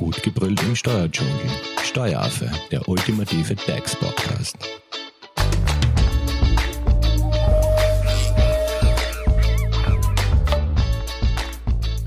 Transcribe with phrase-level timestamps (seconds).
[0.00, 1.34] Gut gebrüllt im Steuerdschungel.
[1.82, 4.56] Steueraffe, der ultimative DAX-Podcast.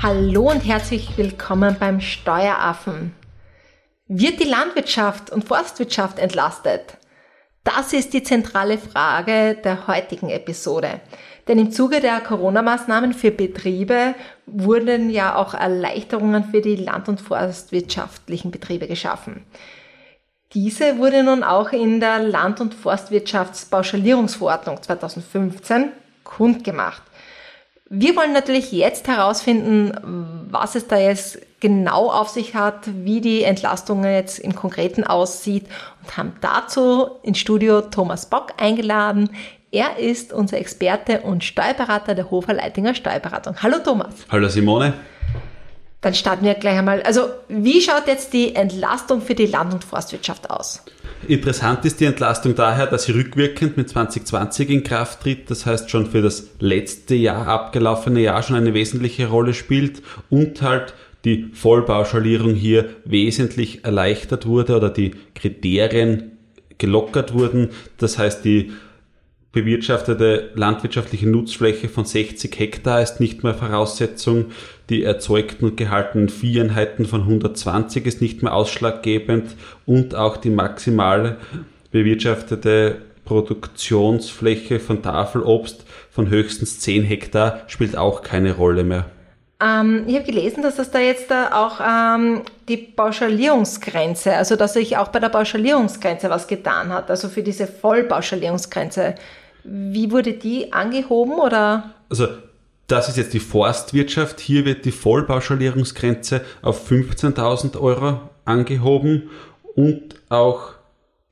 [0.00, 3.14] Hallo und herzlich willkommen beim Steueraffen.
[4.08, 6.96] Wird die Landwirtschaft und Forstwirtschaft entlastet?
[7.62, 11.02] Das ist die zentrale Frage der heutigen Episode.
[11.48, 14.14] Denn im Zuge der Corona-Maßnahmen für Betriebe
[14.46, 19.44] wurden ja auch Erleichterungen für die land- und forstwirtschaftlichen Betriebe geschaffen.
[20.54, 27.02] Diese wurde nun auch in der Land- und Forstwirtschaftspauschalierungsverordnung 2015 kundgemacht.
[27.88, 33.44] Wir wollen natürlich jetzt herausfinden, was es da jetzt genau auf sich hat, wie die
[33.44, 35.66] Entlastung jetzt im Konkreten aussieht
[36.02, 39.28] und haben dazu ins Studio Thomas Bock eingeladen.
[39.74, 43.56] Er ist unser Experte und Steuerberater der Hofer Leitinger Steuerberatung.
[43.62, 44.26] Hallo Thomas.
[44.30, 44.92] Hallo Simone.
[46.02, 47.00] Dann starten wir gleich einmal.
[47.04, 50.84] Also, wie schaut jetzt die Entlastung für die Land- und Forstwirtschaft aus?
[51.26, 55.88] Interessant ist die Entlastung daher, dass sie rückwirkend mit 2020 in Kraft tritt, das heißt
[55.88, 60.92] schon für das letzte Jahr, abgelaufene Jahr schon eine wesentliche Rolle spielt und halt
[61.24, 66.32] die Vollpauschalierung hier wesentlich erleichtert wurde oder die Kriterien
[66.76, 67.70] gelockert wurden.
[67.96, 68.72] Das heißt, die
[69.52, 74.46] bewirtschaftete landwirtschaftliche Nutzfläche von 60 Hektar ist nicht mehr Voraussetzung.
[74.88, 79.54] Die erzeugten und gehaltenen Vieheinheiten von 120 ist nicht mehr ausschlaggebend
[79.86, 81.36] und auch die maximale
[81.90, 89.06] bewirtschaftete Produktionsfläche von Tafelobst von höchstens 10 Hektar spielt auch keine Rolle mehr.
[89.62, 94.96] Ähm, ich habe gelesen, dass es da jetzt auch ähm, die Pauschalierungsgrenze, also dass sich
[94.96, 99.14] auch bei der Pauschalierungsgrenze was getan hat, also für diese Vollpauschalierungsgrenze.
[99.64, 101.94] Wie wurde die angehoben oder?
[102.08, 102.28] Also
[102.86, 104.40] das ist jetzt die Forstwirtschaft.
[104.40, 109.30] Hier wird die Vollpauschalierungsgrenze auf 15.000 Euro angehoben
[109.74, 110.72] und auch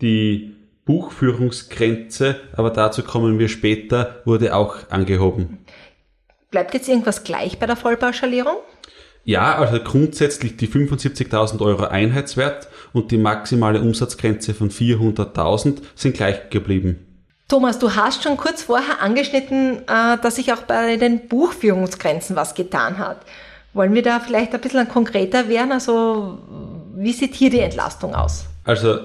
[0.00, 0.54] die
[0.86, 5.58] Buchführungsgrenze, aber dazu kommen wir später, wurde auch angehoben.
[6.50, 8.56] Bleibt jetzt irgendwas gleich bei der Vollpauschalierung?
[9.24, 16.48] Ja, also grundsätzlich die 75.000 Euro Einheitswert und die maximale Umsatzgrenze von 400.000 sind gleich
[16.50, 17.06] geblieben.
[17.50, 22.54] Thomas, du hast schon kurz vorher angeschnitten, äh, dass sich auch bei den Buchführungsgrenzen was
[22.54, 23.22] getan hat.
[23.72, 25.72] Wollen wir da vielleicht ein bisschen konkreter werden?
[25.72, 26.38] Also,
[26.94, 28.44] wie sieht hier die Entlastung aus?
[28.62, 29.00] Also,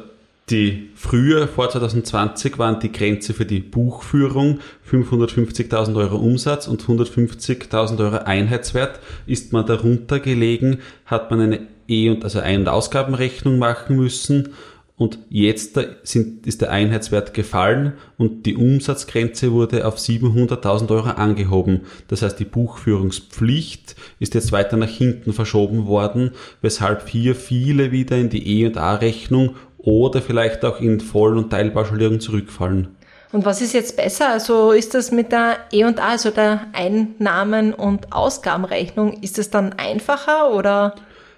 [0.51, 4.59] die früher, vor 2020, waren die Grenze für die Buchführung
[4.91, 8.99] 550.000 Euro Umsatz und 150.000 Euro Einheitswert.
[9.25, 14.53] Ist man darunter gelegen, hat man eine E- und also Ein- und Ausgabenrechnung machen müssen
[14.97, 21.81] und jetzt sind, ist der Einheitswert gefallen und die Umsatzgrenze wurde auf 700.000 Euro angehoben.
[22.07, 28.15] Das heißt, die Buchführungspflicht ist jetzt weiter nach hinten verschoben worden, weshalb hier viele wieder
[28.15, 32.95] in die E- und A-Rechnung oder vielleicht auch in Voll- und Teilpauschalierung zurückfallen.
[33.33, 34.29] Und was ist jetzt besser?
[34.29, 40.53] Also ist das mit der E&A, also der Einnahmen- und Ausgabenrechnung, ist es dann einfacher
[40.53, 40.95] oder?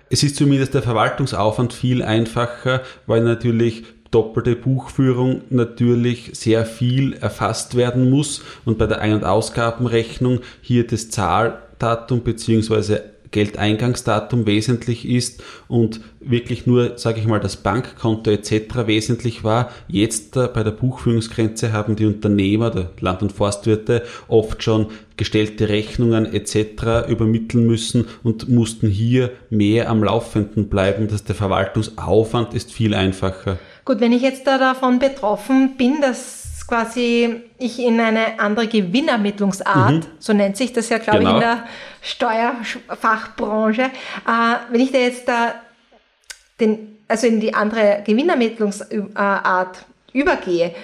[0.10, 7.76] Es ist zumindest der Verwaltungsaufwand viel einfacher, weil natürlich doppelte Buchführung natürlich sehr viel erfasst
[7.76, 8.42] werden muss.
[8.66, 16.66] Und bei der Ein- und Ausgabenrechnung hier das Zahldatum beziehungsweise Geldeingangsdatum wesentlich ist und wirklich
[16.66, 18.88] nur, sage ich mal, das Bankkonto etc.
[18.88, 19.72] wesentlich war.
[19.88, 25.70] Jetzt äh, bei der Buchführungsgrenze haben die Unternehmer, der Land- und Forstwirte, oft schon gestellte
[25.70, 27.10] Rechnungen etc.
[27.10, 31.08] übermitteln müssen und mussten hier mehr am Laufenden bleiben.
[31.08, 33.58] dass der Verwaltungsaufwand ist viel einfacher.
[33.86, 36.37] Gut, wenn ich jetzt da davon betroffen bin, dass
[36.68, 40.06] quasi ich in eine andere Gewinnermittlungsart, mhm.
[40.20, 41.30] so nennt sich das ja, glaube genau.
[41.32, 41.64] ich, in der
[42.02, 45.56] Steuerfachbranche, äh, wenn ich da jetzt da
[46.60, 50.76] den, also in die andere Gewinnermittlungsart übergehe,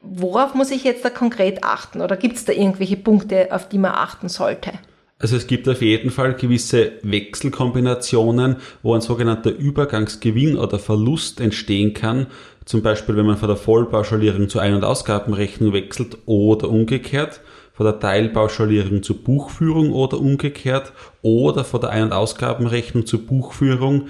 [0.00, 2.00] worauf muss ich jetzt da konkret achten?
[2.00, 4.72] Oder gibt es da irgendwelche Punkte, auf die man achten sollte?
[5.20, 11.92] Also es gibt auf jeden Fall gewisse Wechselkombinationen, wo ein sogenannter Übergangsgewinn oder Verlust entstehen
[11.92, 12.28] kann.
[12.64, 17.40] Zum Beispiel, wenn man von der Vollpauschalierung zur Ein- und Ausgabenrechnung wechselt oder umgekehrt,
[17.72, 20.92] von der Teilpauschalierung zur Buchführung oder umgekehrt
[21.22, 24.08] oder von der Ein- und Ausgabenrechnung zur Buchführung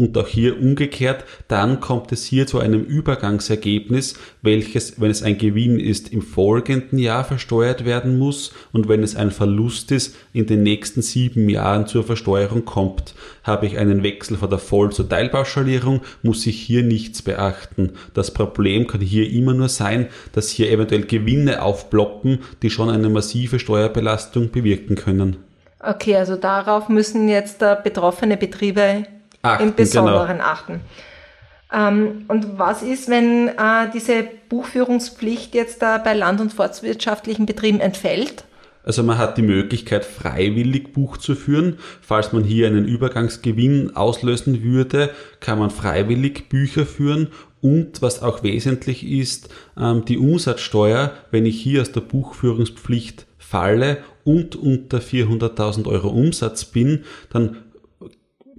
[0.00, 5.36] und auch hier umgekehrt, dann kommt es hier zu einem Übergangsergebnis, welches, wenn es ein
[5.36, 10.46] Gewinn ist, im folgenden Jahr versteuert werden muss und wenn es ein Verlust ist, in
[10.46, 13.14] den nächsten sieben Jahren zur Versteuerung kommt.
[13.42, 17.90] Habe ich einen Wechsel von der Voll- zur Teilpauschalierung, muss ich hier nichts beachten.
[18.14, 23.10] Das Problem kann hier immer nur sein, dass hier eventuell Gewinne aufploppen, die schon eine
[23.10, 25.36] massive Steuerbelastung bewirken können.
[25.78, 29.04] Okay, also darauf müssen jetzt betroffene Betriebe
[29.42, 30.44] Achten, im Besonderen genau.
[30.44, 30.80] achten.
[31.72, 37.80] Ähm, und was ist, wenn äh, diese Buchführungspflicht jetzt da bei land- und forstwirtschaftlichen Betrieben
[37.80, 38.44] entfällt?
[38.82, 41.78] Also man hat die Möglichkeit, freiwillig Buch zu führen.
[42.00, 47.28] Falls man hier einen Übergangsgewinn auslösen würde, kann man freiwillig Bücher führen.
[47.60, 53.98] Und was auch wesentlich ist, ähm, die Umsatzsteuer, wenn ich hier aus der Buchführungspflicht falle
[54.24, 57.58] und unter 400.000 Euro Umsatz bin, dann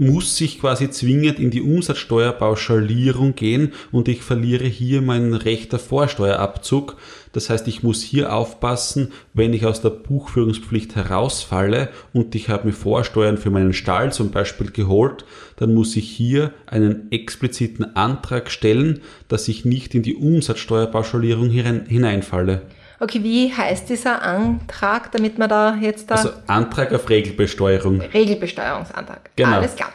[0.02, 6.98] muss ich quasi zwingend in die Umsatzsteuerpauschalierung gehen und ich verliere hier mein rechter Vorsteuerabzug.
[7.34, 12.66] Das heißt, ich muss hier aufpassen, wenn ich aus der Buchführungspflicht herausfalle und ich habe
[12.66, 15.24] mir Vorsteuern für meinen Stall zum Beispiel geholt,
[15.58, 22.64] dann muss ich hier einen expliziten Antrag stellen, dass ich nicht in die Umsatzsteuerpauschalierung hineinfalle.
[23.02, 26.16] Okay, wie heißt dieser Antrag, damit man da jetzt da...
[26.16, 28.00] Also Antrag auf Regelbesteuerung.
[28.00, 29.32] Regelbesteuerungsantrag.
[29.36, 29.58] Genau.
[29.58, 29.90] Alles klar.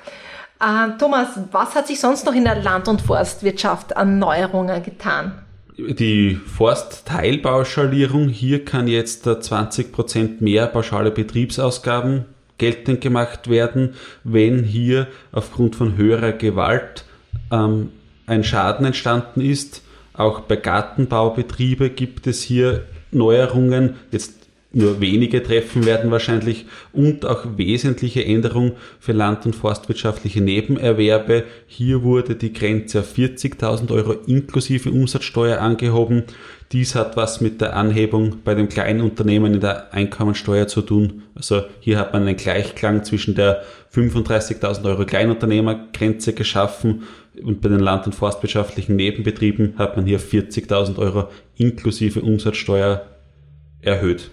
[0.58, 5.38] Äh, Thomas, was hat sich sonst noch in der Land- und Forstwirtschaft an Neuerungen getan?
[5.79, 12.25] Die Forstteilpauschalierung, hier kann jetzt 20% mehr pauschale Betriebsausgaben
[12.59, 13.94] geltend gemacht werden,
[14.25, 17.05] wenn hier aufgrund von höherer Gewalt
[17.52, 17.93] ähm,
[18.26, 19.82] ein Schaden entstanden ist.
[20.12, 27.47] Auch bei Gartenbaubetriebe gibt es hier Neuerungen, jetzt nur wenige treffen werden wahrscheinlich und auch
[27.56, 31.44] wesentliche Änderungen für land- und forstwirtschaftliche Nebenerwerbe.
[31.67, 36.25] Hier wurde die Grenze auf 40.000 Euro inklusive Umsatzsteuer angehoben.
[36.73, 41.23] Dies hat was mit der Anhebung bei den kleinen Unternehmen in der Einkommensteuer zu tun.
[41.35, 43.62] Also hier hat man einen Gleichklang zwischen der
[43.94, 47.05] 35.000 Euro Kleinunternehmergrenze geschaffen
[47.44, 53.06] und bei den land- und forstwirtschaftlichen Nebenbetrieben hat man hier 40.000 Euro inklusive Umsatzsteuer
[53.83, 54.31] erhöht.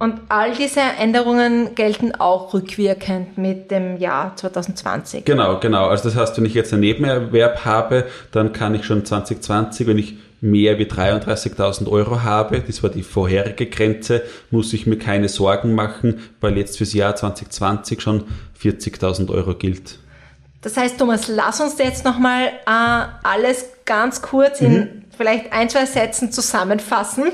[0.00, 5.24] Und all diese Änderungen gelten auch rückwirkend mit dem Jahr 2020.
[5.24, 5.88] Genau, genau.
[5.88, 9.98] Also das heißt, wenn ich jetzt einen Nebenerwerb habe, dann kann ich schon 2020, wenn
[9.98, 14.22] ich mehr wie 33.000 Euro habe, das war die vorherige Grenze,
[14.52, 18.24] muss ich mir keine Sorgen machen, weil jetzt fürs Jahr 2020 schon
[18.62, 19.98] 40.000 Euro gilt.
[20.60, 25.04] Das heißt, Thomas, lass uns jetzt nochmal äh, alles ganz kurz in mhm.
[25.16, 27.30] vielleicht ein, zwei Sätzen zusammenfassen.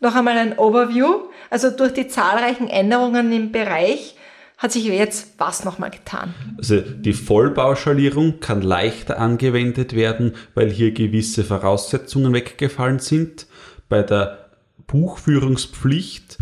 [0.00, 1.28] Noch einmal ein Overview.
[1.48, 4.16] Also durch die zahlreichen Änderungen im Bereich
[4.60, 6.34] hat sich jetzt was nochmal getan?
[6.58, 13.46] Also die Vollpauschalierung kann leichter angewendet werden, weil hier gewisse Voraussetzungen weggefallen sind.
[13.88, 14.50] Bei der
[14.86, 16.36] Buchführungspflicht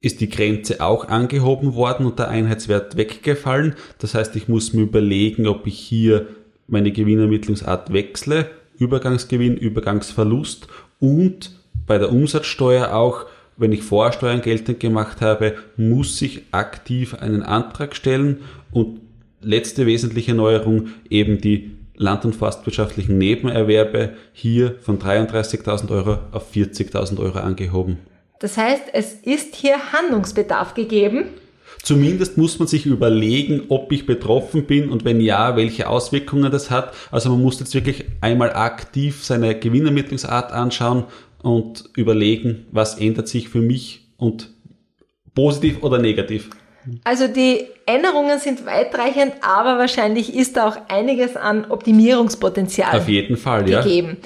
[0.00, 3.74] ist die Grenze auch angehoben worden und der Einheitswert weggefallen.
[3.98, 6.26] Das heißt, ich muss mir überlegen, ob ich hier
[6.68, 10.68] meine Gewinnermittlungsart wechsle, Übergangsgewinn, Übergangsverlust
[11.00, 11.52] und
[11.86, 17.96] bei der Umsatzsteuer auch, wenn ich Vorsteuern geltend gemacht habe, muss ich aktiv einen Antrag
[17.96, 19.00] stellen und
[19.40, 27.18] letzte wesentliche Neuerung eben die land- und forstwirtschaftlichen Nebenerwerbe hier von 33.000 Euro auf 40.000
[27.18, 27.98] Euro angehoben.
[28.38, 31.26] Das heißt, es ist hier Handlungsbedarf gegeben.
[31.82, 36.70] Zumindest muss man sich überlegen, ob ich betroffen bin und wenn ja, welche Auswirkungen das
[36.70, 36.92] hat.
[37.10, 41.04] Also man muss jetzt wirklich einmal aktiv seine Gewinnermittlungsart anschauen
[41.42, 44.50] und überlegen, was ändert sich für mich und
[45.34, 46.50] positiv oder negativ.
[47.04, 53.36] Also die Änderungen sind weitreichend, aber wahrscheinlich ist da auch einiges an Optimierungspotenzial Auf jeden
[53.36, 53.82] Fall, ja.
[53.82, 54.16] gegeben.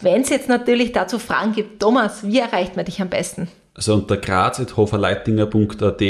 [0.00, 3.48] Wenn es jetzt natürlich dazu Fragen gibt, Thomas, wie erreicht man dich am besten?
[3.74, 6.02] Also unter graz.hoferleitinger.at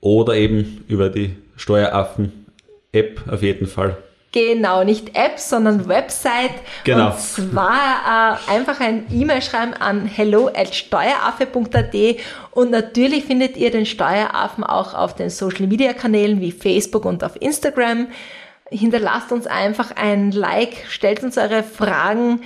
[0.00, 3.96] oder eben über die Steueraffen-App auf jeden Fall.
[4.34, 6.50] Genau, nicht App, sondern Website.
[6.82, 7.10] Genau.
[7.10, 11.94] Und zwar äh, einfach ein E-Mail schreiben an hello at steueraffe.at
[12.50, 17.22] und natürlich findet ihr den Steueraffen auch auf den Social Media Kanälen wie Facebook und
[17.22, 18.08] auf Instagram.
[18.70, 22.40] Hinterlasst uns einfach ein Like, stellt uns eure Fragen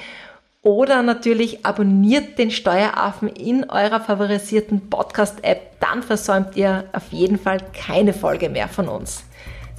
[0.62, 5.80] oder natürlich abonniert den Steueraffen in eurer favorisierten Podcast-App.
[5.80, 9.24] Dann versäumt ihr auf jeden Fall keine Folge mehr von uns.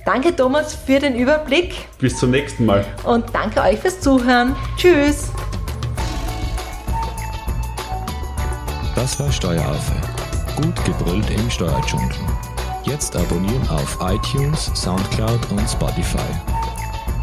[0.06, 1.88] Danke Thomas für den Überblick.
[2.00, 2.86] Bis zum nächsten Mal.
[3.04, 4.56] Und danke euch fürs Zuhören.
[4.78, 5.32] Tschüss.
[8.96, 9.94] Das war Steueraffe.
[10.56, 12.10] Gut gebrüllt im Steuerdschungel.
[12.84, 16.18] Jetzt abonnieren auf iTunes, Soundcloud und Spotify.